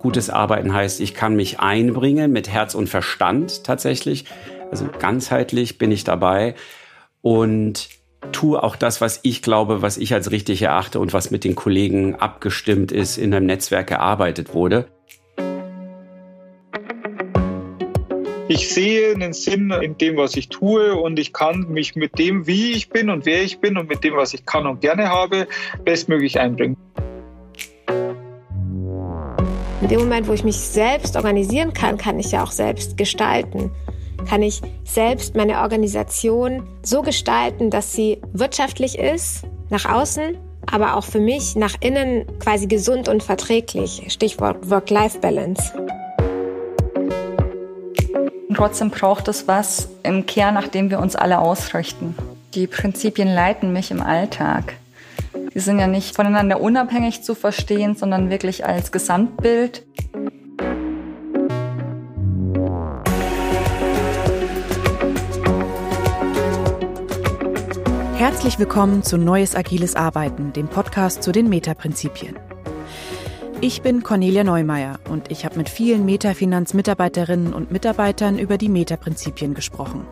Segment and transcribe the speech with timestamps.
[0.00, 4.24] Gutes Arbeiten heißt, ich kann mich einbringen mit Herz und Verstand tatsächlich.
[4.70, 6.54] Also ganzheitlich bin ich dabei
[7.20, 7.90] und
[8.32, 11.54] tue auch das, was ich glaube, was ich als richtig erachte und was mit den
[11.54, 14.86] Kollegen abgestimmt ist, in einem Netzwerk gearbeitet wurde.
[18.48, 22.46] Ich sehe einen Sinn in dem, was ich tue und ich kann mich mit dem,
[22.46, 25.10] wie ich bin und wer ich bin und mit dem, was ich kann und gerne
[25.10, 25.46] habe,
[25.84, 26.78] bestmöglich einbringen.
[29.90, 33.72] Dem Moment, wo ich mich selbst organisieren kann, kann ich ja auch selbst gestalten.
[34.28, 40.36] Kann ich selbst meine Organisation so gestalten, dass sie wirtschaftlich ist, nach außen,
[40.70, 44.04] aber auch für mich nach innen quasi gesund und verträglich.
[44.08, 45.72] Stichwort Work-Life-Balance.
[48.54, 52.14] Trotzdem braucht es was im Kern, nach dem wir uns alle ausrichten.
[52.54, 54.74] Die Prinzipien leiten mich im Alltag.
[55.52, 59.84] Die sind ja nicht voneinander unabhängig zu verstehen, sondern wirklich als Gesamtbild.
[68.14, 72.38] Herzlich willkommen zu Neues Agiles Arbeiten, dem Podcast zu den Metaprinzipien.
[73.60, 79.54] Ich bin Cornelia Neumeier und ich habe mit vielen Metafinanz-Mitarbeiterinnen und Mitarbeitern über die Metaprinzipien
[79.54, 80.06] gesprochen.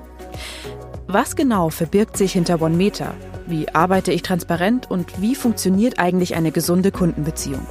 [1.06, 3.14] Was genau verbirgt sich hinter One Meta?
[3.48, 7.66] Wie arbeite ich transparent und wie funktioniert eigentlich eine gesunde Kundenbeziehung?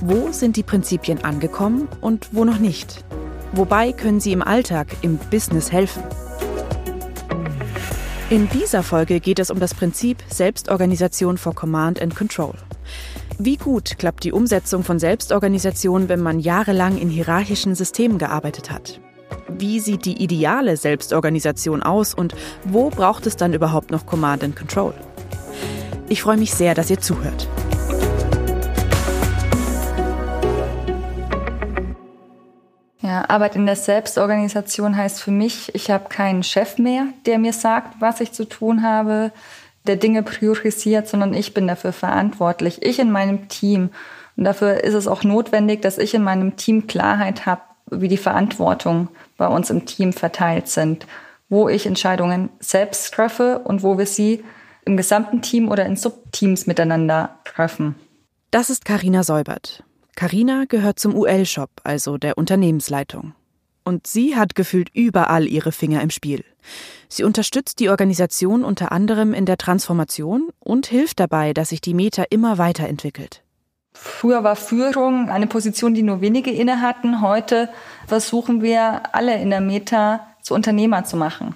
[0.00, 3.04] Wo sind die Prinzipien angekommen und wo noch nicht?
[3.50, 6.04] Wobei können sie im Alltag, im Business helfen?
[8.30, 12.54] In dieser Folge geht es um das Prinzip Selbstorganisation for Command and Control.
[13.40, 19.00] Wie gut klappt die Umsetzung von Selbstorganisation, wenn man jahrelang in hierarchischen Systemen gearbeitet hat?
[19.48, 24.56] Wie sieht die ideale Selbstorganisation aus und wo braucht es dann überhaupt noch Command and
[24.56, 24.94] Control?
[26.08, 27.48] Ich freue mich sehr, dass ihr zuhört.
[33.00, 37.52] Ja, Arbeit in der Selbstorganisation heißt für mich, ich habe keinen Chef mehr, der mir
[37.52, 39.32] sagt, was ich zu tun habe
[39.86, 42.82] der Dinge priorisiert, sondern ich bin dafür verantwortlich.
[42.82, 43.90] Ich in meinem Team.
[44.36, 48.16] Und dafür ist es auch notwendig, dass ich in meinem Team Klarheit habe, wie die
[48.16, 51.06] Verantwortung bei uns im Team verteilt sind,
[51.48, 54.44] wo ich Entscheidungen selbst treffe und wo wir sie
[54.84, 57.96] im gesamten Team oder in Subteams miteinander treffen.
[58.50, 59.82] Das ist Karina Säubert.
[60.14, 63.34] Karina gehört zum UL-Shop, also der Unternehmensleitung.
[63.84, 66.44] Und sie hat gefühlt überall ihre Finger im Spiel.
[67.08, 71.94] Sie unterstützt die Organisation unter anderem in der Transformation und hilft dabei, dass sich die
[71.94, 73.42] Meta immer weiterentwickelt.
[73.98, 77.20] Früher war Führung eine Position, die nur wenige inne hatten.
[77.22, 77.68] Heute
[78.06, 81.54] versuchen wir alle in der Meta zu Unternehmer zu machen.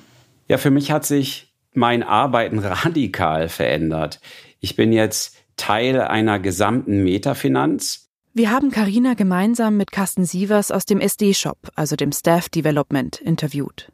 [0.48, 4.20] Ja, für mich hat sich mein Arbeiten radikal verändert.
[4.58, 8.08] Ich bin jetzt Teil einer gesamten Metafinanz.
[8.32, 13.90] Wir haben Karina gemeinsam mit Carsten Sievers aus dem SD-Shop, also dem Staff Development, interviewt.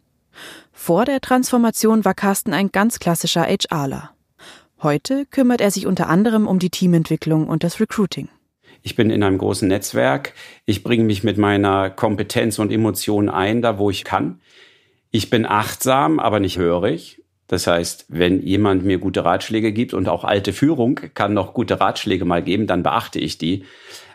[0.72, 4.10] Vor der Transformation war Carsten ein ganz klassischer HRler.
[4.82, 8.28] Heute kümmert er sich unter anderem um die Teamentwicklung und das Recruiting.
[8.86, 10.32] Ich bin in einem großen Netzwerk.
[10.64, 14.40] Ich bringe mich mit meiner Kompetenz und Emotionen ein, da wo ich kann.
[15.10, 17.20] Ich bin achtsam, aber nicht hörig.
[17.48, 21.80] Das heißt, wenn jemand mir gute Ratschläge gibt und auch alte Führung kann noch gute
[21.80, 23.64] Ratschläge mal geben, dann beachte ich die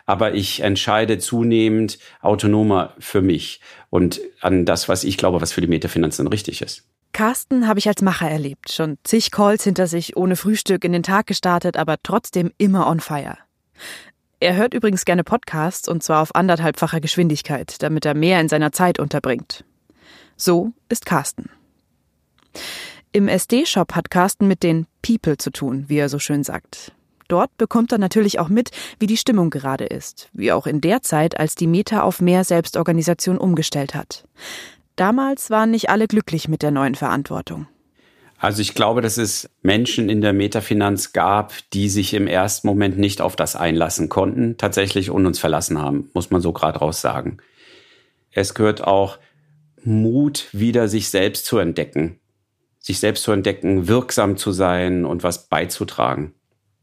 [0.06, 5.60] aber ich entscheide zunehmend autonomer für mich und an das, was ich glaube, was für
[5.60, 6.82] die Metafinanzen richtig ist.
[7.12, 11.04] Carsten habe ich als Macher erlebt, schon zig Calls hinter sich, ohne Frühstück in den
[11.04, 13.38] Tag gestartet, aber trotzdem immer on fire.
[14.42, 18.72] Er hört übrigens gerne Podcasts und zwar auf anderthalbfacher Geschwindigkeit, damit er mehr in seiner
[18.72, 19.64] Zeit unterbringt.
[20.36, 21.48] So ist Carsten.
[23.12, 26.90] Im SD-Shop hat Carsten mit den People zu tun, wie er so schön sagt.
[27.28, 31.02] Dort bekommt er natürlich auch mit, wie die Stimmung gerade ist, wie auch in der
[31.02, 34.24] Zeit, als die Meta auf mehr Selbstorganisation umgestellt hat.
[34.96, 37.68] Damals waren nicht alle glücklich mit der neuen Verantwortung.
[38.42, 42.98] Also ich glaube, dass es Menschen in der Metafinanz gab, die sich im ersten Moment
[42.98, 47.00] nicht auf das einlassen konnten, tatsächlich und uns verlassen haben, muss man so gerade raus
[47.00, 47.36] sagen.
[48.32, 49.20] Es gehört auch
[49.84, 52.18] Mut, wieder sich selbst zu entdecken,
[52.80, 56.34] sich selbst zu entdecken, wirksam zu sein und was beizutragen.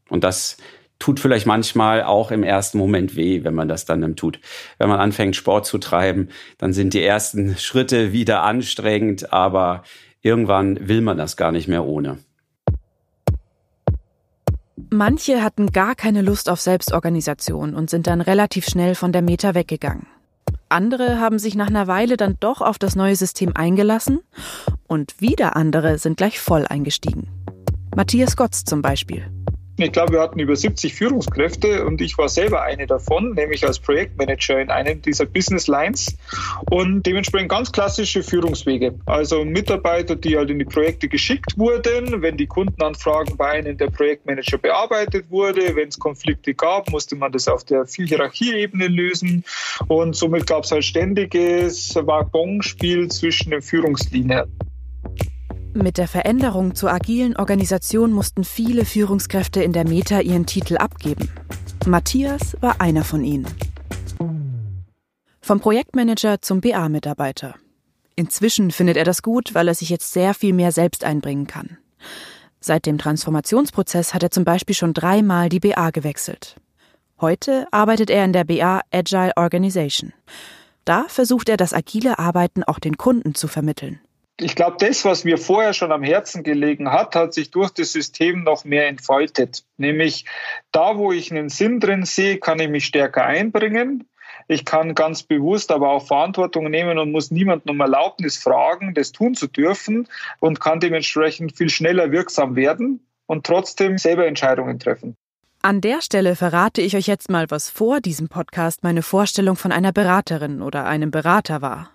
[0.08, 0.56] Und das
[0.98, 4.40] tut vielleicht manchmal auch im ersten Moment weh, wenn man das dann tut.
[4.78, 9.82] Wenn man anfängt, Sport zu treiben, dann sind die ersten Schritte wieder anstrengend, aber
[10.22, 12.18] irgendwann will man das gar nicht mehr ohne.
[14.90, 19.54] Manche hatten gar keine Lust auf Selbstorganisation und sind dann relativ schnell von der Meta
[19.54, 20.06] weggegangen.
[20.68, 24.20] Andere haben sich nach einer Weile dann doch auf das neue System eingelassen
[24.86, 27.28] und wieder andere sind gleich voll eingestiegen.
[27.94, 29.26] Matthias Gotz zum Beispiel.
[29.76, 33.78] Ich glaube, wir hatten über 70 Führungskräfte und ich war selber eine davon, nämlich als
[33.78, 36.16] Projektmanager in einem dieser Business Lines
[36.70, 38.94] und dementsprechend ganz klassische Führungswege.
[39.06, 43.88] Also Mitarbeiter, die halt in die Projekte geschickt wurden, wenn die Kundenanfragen bei einem der
[43.88, 49.44] Projektmanager bearbeitet wurde, wenn es Konflikte gab, musste man das auf der Hierarchieebene lösen
[49.88, 54.44] und somit gab es halt ständiges Waggonspiel zwischen den Führungslinien.
[55.72, 61.30] Mit der Veränderung zur agilen Organisation mussten viele Führungskräfte in der Meta ihren Titel abgeben.
[61.86, 63.46] Matthias war einer von ihnen.
[65.40, 67.54] Vom Projektmanager zum BA-Mitarbeiter.
[68.16, 71.78] Inzwischen findet er das gut, weil er sich jetzt sehr viel mehr selbst einbringen kann.
[72.58, 76.56] Seit dem Transformationsprozess hat er zum Beispiel schon dreimal die BA gewechselt.
[77.20, 80.12] Heute arbeitet er in der BA Agile Organization.
[80.84, 84.00] Da versucht er das agile Arbeiten auch den Kunden zu vermitteln
[84.40, 87.92] ich glaube, das, was mir vorher schon am Herzen gelegen hat, hat sich durch das
[87.92, 89.64] System noch mehr entfaltet.
[89.76, 90.24] Nämlich
[90.72, 94.08] da, wo ich einen Sinn drin sehe, kann ich mich stärker einbringen.
[94.48, 99.12] Ich kann ganz bewusst aber auch Verantwortung nehmen und muss niemanden um Erlaubnis fragen, das
[99.12, 100.08] tun zu dürfen
[100.40, 105.16] und kann dementsprechend viel schneller wirksam werden und trotzdem selber Entscheidungen treffen.
[105.62, 109.72] An der Stelle verrate ich euch jetzt mal, was vor diesem Podcast meine Vorstellung von
[109.72, 111.90] einer Beraterin oder einem Berater war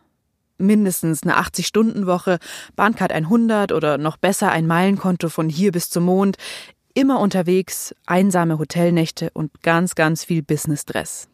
[0.58, 2.40] mindestens eine 80-Stunden-Woche,
[2.76, 6.38] Bahncard 100 oder noch besser ein Meilenkonto von hier bis zum Mond,
[6.94, 11.28] immer unterwegs, einsame Hotelnächte und ganz, ganz viel Business-Stress.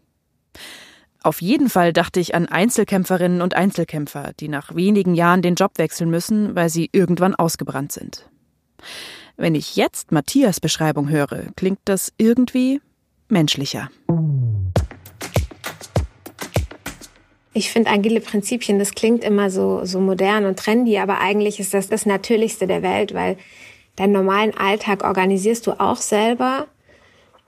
[1.23, 5.77] Auf jeden Fall dachte ich an Einzelkämpferinnen und Einzelkämpfer, die nach wenigen Jahren den Job
[5.77, 8.27] wechseln müssen, weil sie irgendwann ausgebrannt sind.
[9.37, 12.81] Wenn ich jetzt Matthias Beschreibung höre, klingt das irgendwie
[13.29, 13.89] menschlicher.
[17.53, 21.73] Ich finde agile Prinzipien, das klingt immer so, so modern und trendy, aber eigentlich ist
[21.73, 23.37] das das Natürlichste der Welt, weil
[23.97, 26.67] deinen normalen Alltag organisierst du auch selber.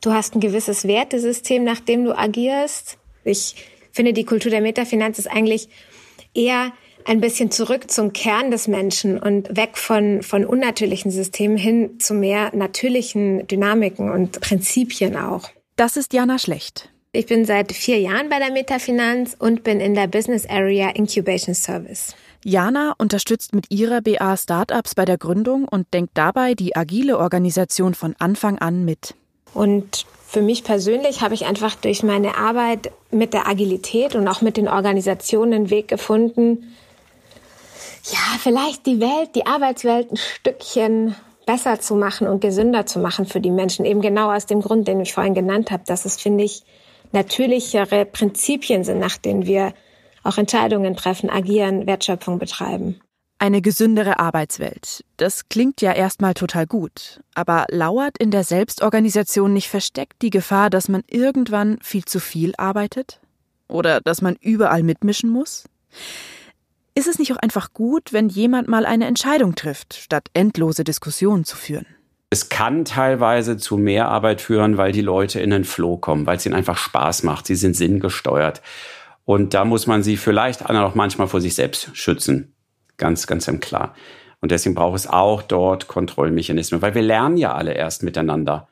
[0.02, 2.98] Du hast ein gewisses Wertesystem, nach dem du agierst.
[3.24, 3.56] Ich
[3.94, 5.70] finde, die Kultur der Metafinanz ist eigentlich
[6.34, 6.74] eher
[7.06, 12.14] ein bisschen zurück zum Kern des Menschen und weg von, von unnatürlichen Systemen hin zu
[12.14, 15.50] mehr natürlichen Dynamiken und Prinzipien auch.
[15.76, 16.93] Das ist Jana Schlecht.
[17.16, 21.54] Ich bin seit vier Jahren bei der Metafinanz und bin in der Business Area Incubation
[21.54, 22.16] Service.
[22.44, 27.94] Jana unterstützt mit ihrer BA Startups bei der Gründung und denkt dabei die agile Organisation
[27.94, 29.14] von Anfang an mit.
[29.54, 34.42] Und für mich persönlich habe ich einfach durch meine Arbeit mit der Agilität und auch
[34.42, 36.74] mit den Organisationen einen Weg gefunden,
[38.06, 43.28] ja, vielleicht die Welt, die Arbeitswelt ein Stückchen besser zu machen und gesünder zu machen
[43.28, 43.86] für die Menschen.
[43.86, 46.64] Eben genau aus dem Grund, den ich vorhin genannt habe, dass es, finde ich,
[47.14, 49.74] natürlichere Prinzipien sind, nach denen wir
[50.24, 53.00] auch Entscheidungen treffen, agieren, Wertschöpfung betreiben.
[53.40, 55.04] Eine gesündere Arbeitswelt.
[55.18, 57.22] Das klingt ja erstmal total gut.
[57.36, 62.54] Aber lauert in der Selbstorganisation nicht versteckt die Gefahr, dass man irgendwann viel zu viel
[62.58, 63.20] arbeitet?
[63.68, 65.66] Oder dass man überall mitmischen muss?
[66.96, 71.44] Ist es nicht auch einfach gut, wenn jemand mal eine Entscheidung trifft, statt endlose Diskussionen
[71.44, 71.88] zu führen?
[72.34, 76.38] Es kann teilweise zu mehr Arbeit führen, weil die Leute in den Flow kommen, weil
[76.38, 77.46] es ihnen einfach Spaß macht.
[77.46, 78.64] Sie sind sinngesteuert.
[79.24, 82.56] Und da muss man sie vielleicht auch manchmal vor sich selbst schützen.
[82.98, 83.94] Ganz, ganz im Klar.
[84.42, 88.68] Und deswegen braucht es auch dort Kontrollmechanismen, weil wir lernen ja alle erst miteinander,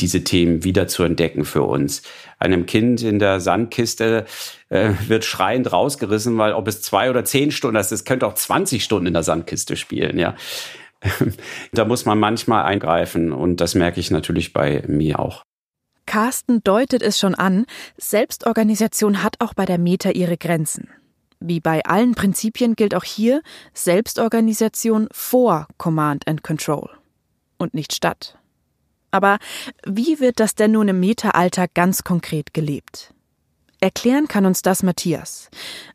[0.00, 2.02] diese Themen wieder zu entdecken für uns.
[2.40, 4.26] Einem Kind in der Sandkiste
[4.68, 8.34] äh, wird schreiend rausgerissen, weil ob es zwei oder zehn Stunden ist, es könnte auch
[8.34, 10.34] 20 Stunden in der Sandkiste spielen, ja.
[11.72, 15.42] da muss man manchmal eingreifen und das merke ich natürlich bei mir auch.
[16.06, 17.66] Carsten deutet es schon an,
[17.96, 20.88] Selbstorganisation hat auch bei der Meta ihre Grenzen.
[21.38, 23.42] Wie bei allen Prinzipien gilt auch hier
[23.72, 26.90] Selbstorganisation vor Command and Control
[27.58, 28.38] und nicht statt.
[29.10, 29.38] Aber
[29.86, 33.14] wie wird das denn nun im Meta-Alltag ganz konkret gelebt?
[33.80, 35.50] Erklären kann uns das Matthias.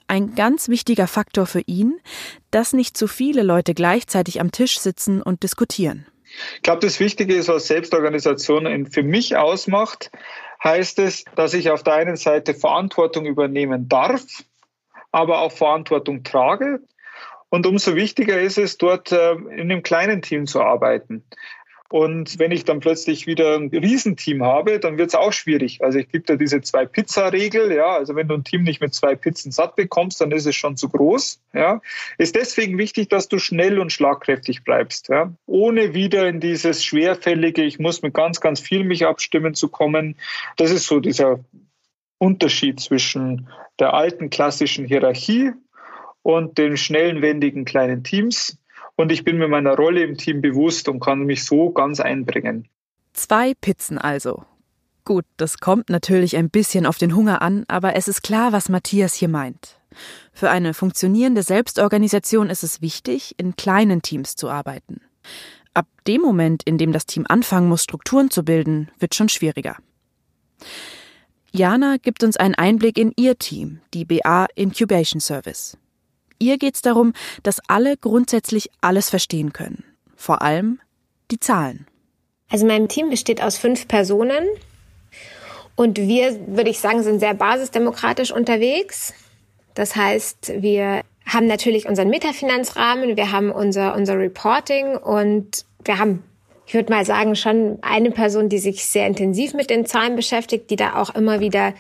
[0.08, 2.00] Ein ganz wichtiger Faktor für ihn,
[2.50, 6.08] dass nicht zu viele Leute gleichzeitig am Tisch sitzen und diskutieren.
[6.56, 10.12] Ich glaube, das Wichtige ist, was Selbstorganisation für mich ausmacht,
[10.64, 14.24] heißt es, dass ich auf der einen Seite Verantwortung übernehmen darf,
[15.12, 16.82] aber auch Verantwortung trage.
[17.50, 21.24] Und umso wichtiger ist es, dort äh, in einem kleinen Team zu arbeiten.
[21.90, 25.84] Und wenn ich dann plötzlich wieder ein Riesenteam habe, dann wird es auch schwierig.
[25.84, 27.96] Also ich gebe da diese zwei Pizza-Regel, ja.
[27.96, 30.78] Also wenn du ein Team nicht mit zwei Pizzen satt bekommst, dann ist es schon
[30.78, 31.82] zu groß, ja.
[32.18, 35.32] Ist deswegen wichtig, dass du schnell und schlagkräftig bleibst, ja.
[35.46, 40.16] Ohne wieder in dieses schwerfällige, ich muss mit ganz, ganz viel mich abstimmen zu kommen.
[40.58, 41.40] Das ist so dieser
[42.18, 43.48] Unterschied zwischen
[43.80, 45.52] der alten klassischen Hierarchie
[46.24, 48.58] und den schnellen, wendigen kleinen Teams.
[48.96, 52.68] Und ich bin mir meiner Rolle im Team bewusst und kann mich so ganz einbringen.
[53.14, 54.46] Zwei Pizzen also.
[55.04, 58.70] Gut, das kommt natürlich ein bisschen auf den Hunger an, aber es ist klar, was
[58.70, 59.80] Matthias hier meint.
[60.34, 65.02] Für eine funktionierende Selbstorganisation ist es wichtig, in kleinen Teams zu arbeiten.
[65.74, 69.78] Ab dem Moment, in dem das Team anfangen muss, Strukturen zu bilden, wird schon schwieriger.
[71.52, 75.78] Jana gibt uns einen Einblick in ihr Team, die BA Incubation Service.
[76.40, 77.14] Ihr geht es darum,
[77.44, 79.84] dass alle grundsätzlich alles verstehen können.
[80.16, 80.80] Vor allem
[81.32, 81.88] die Zahlen.
[82.50, 84.46] Also mein Team besteht aus fünf Personen
[85.76, 89.14] und wir, würde ich sagen, sind sehr basisdemokratisch unterwegs.
[89.74, 96.24] Das heißt, wir haben natürlich unseren Metafinanzrahmen, wir haben unser, unser Reporting und wir haben,
[96.68, 100.70] ich würde mal sagen, schon eine Person, die sich sehr intensiv mit den Zahlen beschäftigt,
[100.70, 101.74] die da auch immer wieder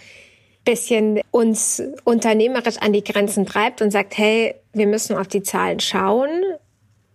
[0.66, 5.80] bisschen uns unternehmerisch an die Grenzen treibt und sagt, hey, wir müssen auf die Zahlen
[5.80, 6.30] schauen.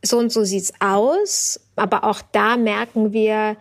[0.02, 1.60] So und so sieht's aus.
[1.76, 3.56] Aber auch da merken wir,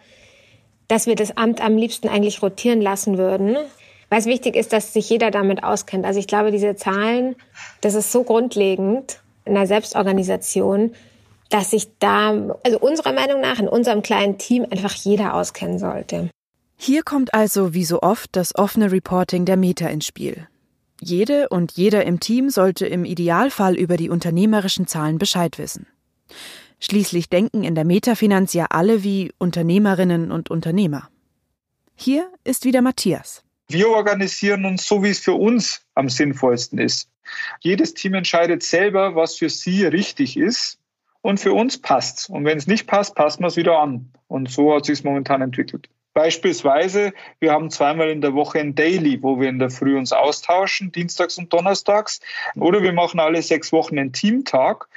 [0.87, 3.57] dass wir das Amt am liebsten eigentlich rotieren lassen würden.
[4.09, 6.05] Weil es wichtig ist, dass sich jeder damit auskennt.
[6.05, 7.35] Also ich glaube, diese Zahlen,
[7.81, 10.95] das ist so grundlegend in der Selbstorganisation,
[11.49, 16.29] dass sich da, also unserer Meinung nach, in unserem kleinen Team einfach jeder auskennen sollte.
[16.81, 20.47] Hier kommt also wie so oft das offene Reporting der Meta ins Spiel.
[21.01, 25.87] Jede und jeder im Team sollte im Idealfall über die unternehmerischen Zahlen Bescheid wissen.
[26.79, 31.09] Schließlich denken in der Metafinanz ja alle wie Unternehmerinnen und Unternehmer.
[31.95, 33.43] Hier ist wieder Matthias.
[33.67, 37.09] Wir organisieren uns so, wie es für uns am sinnvollsten ist.
[37.59, 40.79] Jedes Team entscheidet selber, was für sie richtig ist.
[41.21, 42.29] Und für uns passt's.
[42.29, 44.13] Und wenn es nicht passt, passen wir es wieder an.
[44.29, 45.89] Und so hat sich momentan entwickelt.
[46.13, 50.11] Beispielsweise, wir haben zweimal in der Woche ein Daily, wo wir in der Früh uns
[50.11, 52.19] austauschen, dienstags und donnerstags.
[52.55, 54.87] Oder wir machen alle sechs Wochen einen Teamtag,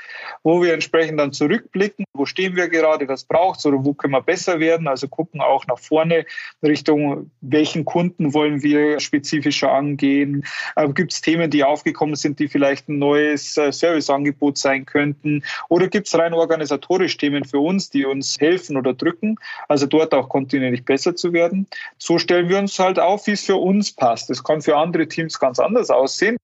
[0.43, 4.15] wo wir entsprechend dann zurückblicken, wo stehen wir gerade, was braucht es oder wo können
[4.15, 4.89] wir besser werden.
[4.89, 6.25] Also gucken auch nach vorne
[6.63, 10.45] Richtung, welchen Kunden wollen wir spezifischer angehen.
[10.77, 15.45] Äh, gibt es Themen, die aufgekommen sind, die vielleicht ein neues äh, Serviceangebot sein könnten?
[15.69, 19.37] Oder gibt es rein organisatorisch Themen für uns, die uns helfen oder drücken?
[19.69, 21.67] Also dort auch kontinuierlich besser besser zu werden.
[21.99, 24.31] So stellen wir uns halt auf, wie es für uns passt.
[24.31, 26.37] Das kann für andere Teams ganz anders aussehen.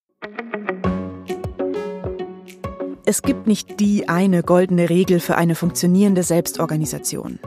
[3.04, 7.38] Es gibt nicht die eine goldene Regel für eine funktionierende Selbstorganisation.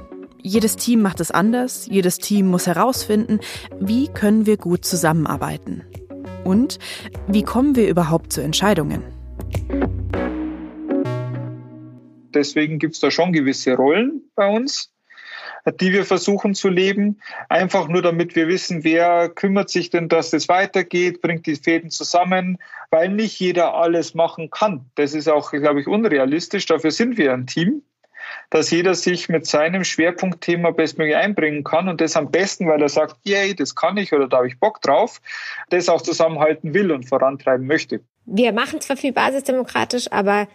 [0.42, 3.40] Jedes Team macht es anders, jedes Team muss herausfinden,
[3.80, 5.84] wie können wir gut zusammenarbeiten.
[6.44, 6.80] Und
[7.28, 9.04] wie kommen wir überhaupt zu Entscheidungen?
[12.34, 14.91] Deswegen gibt es da schon gewisse Rollen bei uns
[15.80, 17.22] die wir versuchen zu leben.
[17.50, 21.90] Einfach nur, damit wir wissen, wer kümmert sich denn, dass es weitergeht, bringt die Fäden
[21.90, 22.58] zusammen,
[22.90, 24.86] weil nicht jeder alles machen kann.
[24.96, 26.66] Das ist auch, glaube ich, unrealistisch.
[26.66, 27.84] Dafür sind wir ein Team
[28.50, 32.90] dass jeder sich mit seinem Schwerpunktthema bestmöglich einbringen kann und das am besten, weil er
[32.90, 35.22] sagt, yay, das kann ich oder da habe ich Bock drauf,
[35.70, 38.02] das auch zusammenhalten will und vorantreiben möchte.
[38.26, 40.48] Wir machen zwar viel basisdemokratisch, aber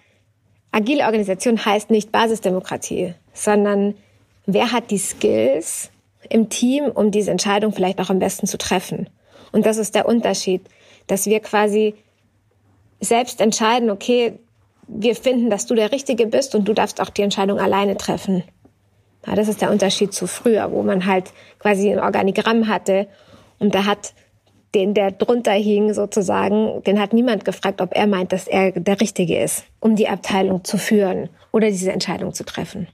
[0.72, 3.94] agile Organisation heißt nicht Basisdemokratie, sondern
[4.46, 5.90] wer hat die Skills
[6.28, 9.08] im Team, um diese Entscheidung vielleicht auch am besten zu treffen.
[9.52, 10.62] Und das ist der Unterschied,
[11.06, 11.94] dass wir quasi
[13.00, 14.38] selbst entscheiden, okay,
[14.88, 18.44] wir finden, dass du der Richtige bist und du darfst auch die Entscheidung alleine treffen.
[19.26, 23.08] Ja, das ist der Unterschied zu früher, wo man halt quasi ein Organigramm hatte
[23.58, 24.14] und da hat
[24.74, 29.00] den, der drunter hing sozusagen, den hat niemand gefragt, ob er meint, dass er der
[29.00, 32.86] Richtige ist, um die Abteilung zu führen oder diese Entscheidung zu treffen.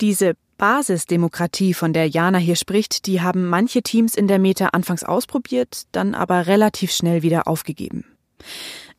[0.00, 5.04] Diese Basisdemokratie, von der Jana hier spricht, die haben manche Teams in der Meta anfangs
[5.04, 8.04] ausprobiert, dann aber relativ schnell wieder aufgegeben.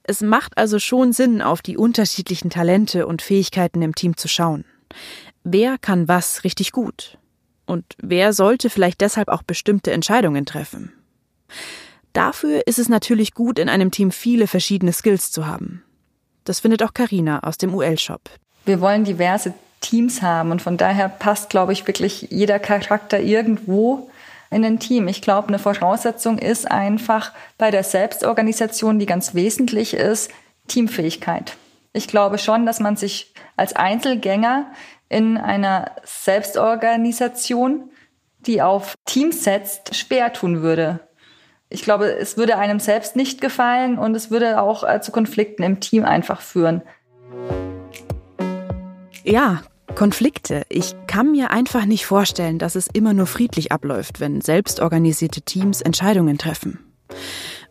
[0.04, 4.64] Es macht also schon Sinn, auf die unterschiedlichen Talente und Fähigkeiten im Team zu schauen.
[5.44, 7.18] Wer kann was richtig gut?
[7.66, 10.94] Und wer sollte vielleicht deshalb auch bestimmte Entscheidungen treffen?
[12.14, 15.84] Dafür ist es natürlich gut, in einem Team viele verschiedene Skills zu haben.
[16.46, 18.22] Das findet auch Karina aus dem UL-Shop.
[18.66, 20.52] Wir wollen diverse Teams haben.
[20.52, 24.10] Und von daher passt, glaube ich, wirklich jeder Charakter irgendwo
[24.50, 25.08] in ein Team.
[25.08, 30.32] Ich glaube, eine Voraussetzung ist einfach bei der Selbstorganisation, die ganz wesentlich ist,
[30.68, 31.58] Teamfähigkeit.
[31.94, 34.68] Ich glaube schon, dass man sich als Einzelgänger
[35.10, 37.90] in einer Selbstorganisation,
[38.40, 41.00] die auf Teams setzt, schwer tun würde.
[41.70, 45.64] Ich glaube, es würde einem selbst nicht gefallen und es würde auch äh, zu Konflikten
[45.64, 46.82] im Team einfach führen.
[49.28, 49.62] Ja,
[49.94, 50.64] Konflikte.
[50.70, 55.82] Ich kann mir einfach nicht vorstellen, dass es immer nur friedlich abläuft, wenn selbstorganisierte Teams
[55.82, 56.80] Entscheidungen treffen.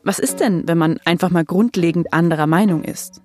[0.04, 3.22] Was ist denn, wenn man einfach mal grundlegend anderer Meinung ist?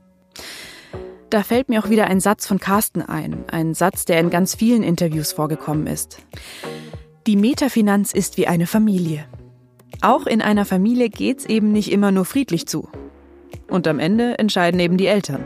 [1.29, 4.55] Da fällt mir auch wieder ein Satz von Carsten ein, ein Satz, der in ganz
[4.55, 6.19] vielen Interviews vorgekommen ist.
[7.27, 9.25] Die Metafinanz ist wie eine Familie.
[10.01, 12.87] Auch in einer Familie geht's eben nicht immer nur friedlich zu.
[13.69, 15.43] Und am Ende entscheiden eben die Eltern.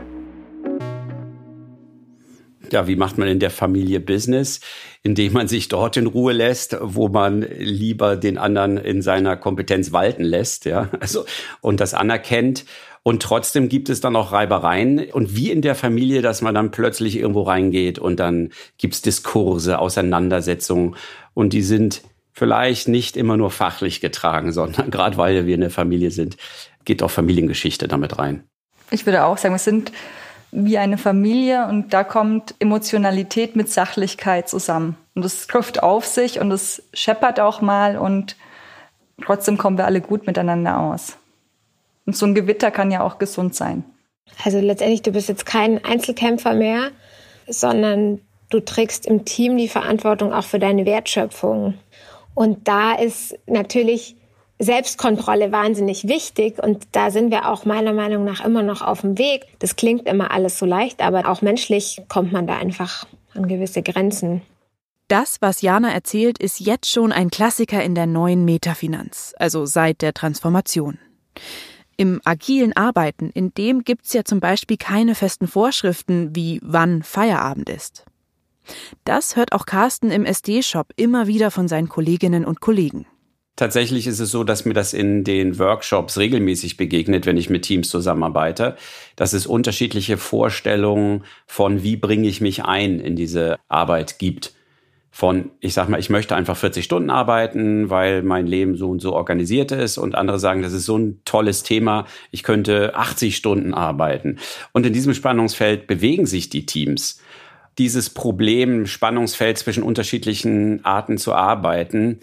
[2.72, 4.60] Ja, wie macht man in der Familie Business?
[5.02, 9.92] Indem man sich dort in Ruhe lässt, wo man lieber den anderen in seiner Kompetenz
[9.92, 10.88] walten lässt, ja.
[11.00, 11.24] Also,
[11.60, 12.64] und das anerkennt.
[13.02, 15.12] Und trotzdem gibt es dann auch Reibereien.
[15.12, 19.78] Und wie in der Familie, dass man dann plötzlich irgendwo reingeht und dann gibt's Diskurse,
[19.78, 20.96] Auseinandersetzungen.
[21.32, 26.10] Und die sind vielleicht nicht immer nur fachlich getragen, sondern gerade weil wir eine Familie
[26.10, 26.36] sind,
[26.84, 28.44] geht auch Familiengeschichte damit rein.
[28.90, 29.92] Ich würde auch sagen, wir sind
[30.52, 34.96] wie eine Familie und da kommt Emotionalität mit Sachlichkeit zusammen.
[35.14, 38.36] Und das trifft auf sich und es scheppert auch mal und
[39.22, 41.16] trotzdem kommen wir alle gut miteinander aus.
[42.06, 43.84] Und so ein Gewitter kann ja auch gesund sein.
[44.44, 46.90] Also letztendlich, du bist jetzt kein Einzelkämpfer mehr,
[47.48, 51.74] sondern du trägst im Team die Verantwortung auch für deine Wertschöpfung.
[52.34, 54.15] Und da ist natürlich
[54.58, 59.18] Selbstkontrolle wahnsinnig wichtig und da sind wir auch meiner Meinung nach immer noch auf dem
[59.18, 59.46] Weg.
[59.58, 63.82] Das klingt immer alles so leicht, aber auch menschlich kommt man da einfach an gewisse
[63.82, 64.40] Grenzen.
[65.08, 70.02] Das, was Jana erzählt, ist jetzt schon ein Klassiker in der neuen Metafinanz, also seit
[70.02, 70.98] der Transformation.
[71.98, 77.70] Im agilen Arbeiten, in dem gibt's ja zum Beispiel keine festen Vorschriften, wie wann Feierabend
[77.70, 78.04] ist.
[79.04, 83.06] Das hört auch Carsten im SD-Shop immer wieder von seinen Kolleginnen und Kollegen.
[83.56, 87.62] Tatsächlich ist es so, dass mir das in den Workshops regelmäßig begegnet, wenn ich mit
[87.62, 88.76] Teams zusammenarbeite,
[89.16, 94.52] dass es unterschiedliche Vorstellungen von, wie bringe ich mich ein in diese Arbeit gibt.
[95.10, 99.00] Von, ich sag mal, ich möchte einfach 40 Stunden arbeiten, weil mein Leben so und
[99.00, 99.96] so organisiert ist.
[99.96, 104.38] Und andere sagen, das ist so ein tolles Thema, ich könnte 80 Stunden arbeiten.
[104.72, 107.22] Und in diesem Spannungsfeld bewegen sich die Teams.
[107.78, 112.20] Dieses Problem, Spannungsfeld zwischen unterschiedlichen Arten zu arbeiten,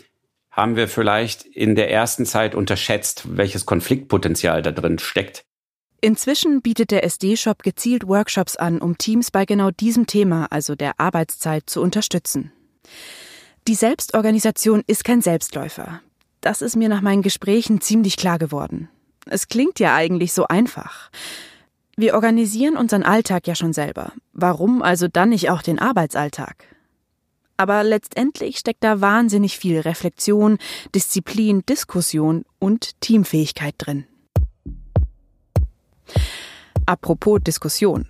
[0.54, 5.44] haben wir vielleicht in der ersten Zeit unterschätzt, welches Konfliktpotenzial da drin steckt.
[6.00, 11.00] Inzwischen bietet der SD-Shop gezielt Workshops an, um Teams bei genau diesem Thema, also der
[11.00, 12.52] Arbeitszeit, zu unterstützen.
[13.68, 16.02] Die Selbstorganisation ist kein Selbstläufer.
[16.42, 18.89] Das ist mir nach meinen Gesprächen ziemlich klar geworden.
[19.26, 21.10] Es klingt ja eigentlich so einfach.
[21.96, 24.12] Wir organisieren unseren Alltag ja schon selber.
[24.34, 26.66] Warum also dann nicht auch den Arbeitsalltag?
[27.63, 30.58] Aber letztendlich steckt da wahnsinnig viel Reflexion,
[30.93, 34.04] Disziplin, Diskussion und Teamfähigkeit drin.
[36.86, 38.06] Apropos Diskussion.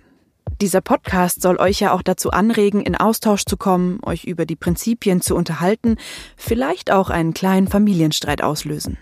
[0.60, 4.56] Dieser Podcast soll euch ja auch dazu anregen, in Austausch zu kommen, euch über die
[4.56, 5.98] Prinzipien zu unterhalten,
[6.36, 8.98] vielleicht auch einen kleinen Familienstreit auslösen.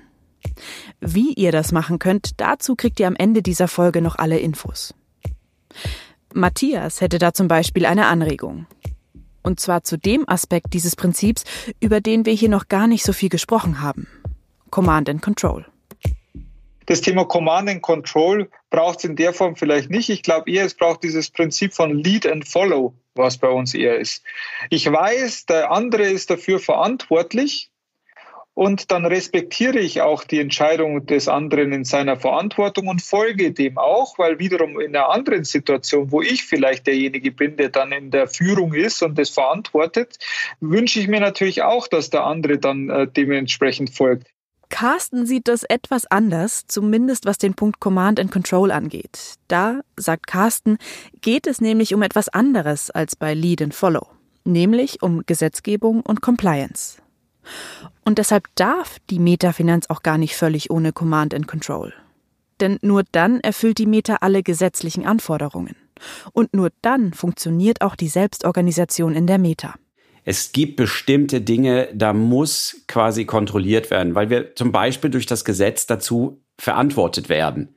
[1.00, 4.92] Wie ihr das machen könnt, dazu kriegt ihr am Ende dieser Folge noch alle Infos.
[6.34, 8.66] Matthias hätte da zum Beispiel eine Anregung.
[9.42, 11.44] Und zwar zu dem Aspekt dieses Prinzips,
[11.80, 14.06] über den wir hier noch gar nicht so viel gesprochen haben.
[14.70, 15.66] Command and Control.
[16.86, 20.08] Das Thema Command and Control braucht es in der Form vielleicht nicht.
[20.08, 23.98] Ich glaube eher, es braucht dieses Prinzip von Lead and Follow, was bei uns eher
[23.98, 24.22] ist.
[24.70, 27.71] Ich weiß, der andere ist dafür verantwortlich
[28.54, 33.78] und dann respektiere ich auch die Entscheidung des anderen in seiner Verantwortung und folge dem
[33.78, 38.10] auch, weil wiederum in einer anderen Situation, wo ich vielleicht derjenige bin, der dann in
[38.10, 40.18] der Führung ist und das verantwortet,
[40.60, 44.28] wünsche ich mir natürlich auch, dass der andere dann äh, dementsprechend folgt.
[44.68, 49.34] Carsten sieht das etwas anders, zumindest was den Punkt Command and Control angeht.
[49.48, 50.78] Da, sagt Carsten,
[51.20, 54.08] geht es nämlich um etwas anderes als bei Lead and Follow,
[54.44, 57.02] nämlich um Gesetzgebung und Compliance.
[58.04, 61.92] Und deshalb darf die Metafinanz auch gar nicht völlig ohne Command and Control.
[62.60, 65.76] Denn nur dann erfüllt die Meta alle gesetzlichen Anforderungen.
[66.32, 69.74] Und nur dann funktioniert auch die Selbstorganisation in der Meta.
[70.24, 75.44] Es gibt bestimmte Dinge, da muss quasi kontrolliert werden, weil wir zum Beispiel durch das
[75.44, 77.74] Gesetz dazu verantwortet werden.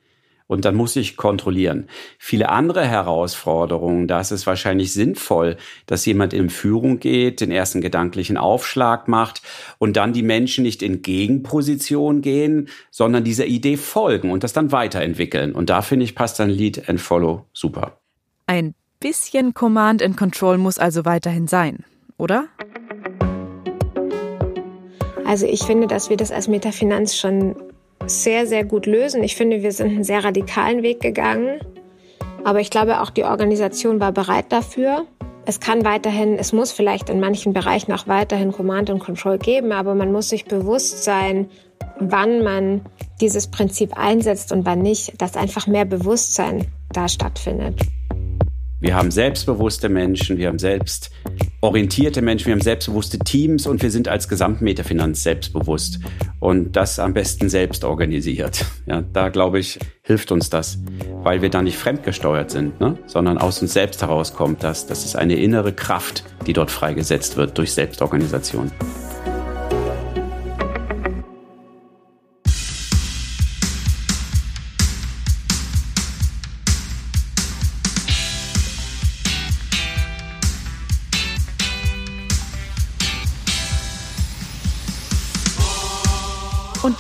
[0.48, 1.88] Und dann muss ich kontrollieren.
[2.20, 7.82] Viele andere Herausforderungen, da ist es wahrscheinlich sinnvoll, dass jemand in Führung geht, den ersten
[7.82, 9.42] gedanklichen Aufschlag macht
[9.80, 14.72] und dann die Menschen nicht in Gegenposition gehen, sondern dieser Idee folgen und das dann
[14.72, 15.54] weiterentwickeln.
[15.54, 17.98] Und da finde ich, passt dann Lead and Follow super.
[18.46, 21.84] Ein bisschen Command and Control muss also weiterhin sein,
[22.18, 22.48] oder?
[25.26, 27.56] Also ich finde, dass wir das als Metafinanz schon
[28.08, 29.24] sehr, sehr gut lösen.
[29.24, 31.60] Ich finde, wir sind einen sehr radikalen Weg gegangen.
[32.44, 35.06] Aber ich glaube, auch die Organisation war bereit dafür.
[35.48, 39.72] Es kann weiterhin, es muss vielleicht in manchen Bereichen auch weiterhin Command und Control geben,
[39.72, 41.50] aber man muss sich bewusst sein,
[42.00, 42.82] wann man
[43.22, 47.80] dieses Prinzip einsetzt und wann nicht, dass einfach mehr Bewusstsein da stattfindet.
[48.80, 51.12] Wir haben selbstbewusste Menschen, wir haben selbst
[51.66, 56.00] orientierte Menschen, wir haben selbstbewusste Teams und wir sind als Gesamtmetafinanz selbstbewusst
[56.40, 58.66] und das am besten selbst organisiert.
[58.86, 60.78] Ja, da glaube ich, hilft uns das,
[61.24, 62.98] weil wir da nicht fremdgesteuert sind, ne?
[63.08, 67.58] sondern aus uns selbst herauskommt, dass das ist eine innere Kraft, die dort freigesetzt wird
[67.58, 68.72] durch Selbstorganisation.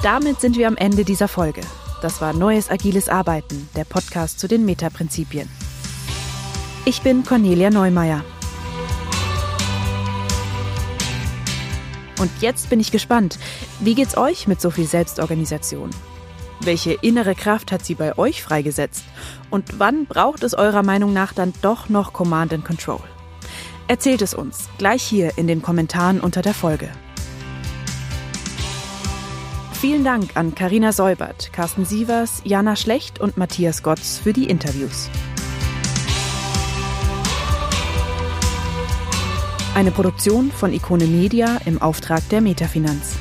[0.06, 1.62] Damit sind wir am Ende dieser Folge.
[2.04, 5.50] Das war Neues Agiles Arbeiten, der Podcast zu den Metaprinzipien.
[6.86, 8.24] Ich bin Cornelia Neumeier.
[12.20, 13.40] Und jetzt bin ich gespannt,
[13.80, 15.90] wie geht's euch mit so viel Selbstorganisation?
[16.60, 19.06] Welche innere Kraft hat sie bei euch freigesetzt?
[19.50, 23.02] Und wann braucht es eurer Meinung nach dann doch noch Command and Control?
[23.88, 26.92] Erzählt es uns gleich hier in den Kommentaren unter der Folge.
[29.88, 35.12] Vielen Dank an Karina Säubert, Carsten Sievers, Jana Schlecht und Matthias Gotz für die Interviews.
[39.76, 43.18] Eine Produktion von Ikone Media im Auftrag der Metafinanz.